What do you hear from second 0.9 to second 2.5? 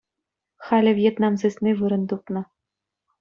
Вьетнам сысни вырӑн тупнӑ.